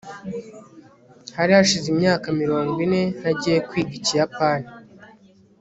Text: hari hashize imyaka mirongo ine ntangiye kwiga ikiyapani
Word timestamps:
hari 1.37 1.51
hashize 1.57 1.87
imyaka 1.93 2.27
mirongo 2.41 2.75
ine 2.85 3.01
ntangiye 3.17 3.57
kwiga 3.67 3.93
ikiyapani 3.99 4.69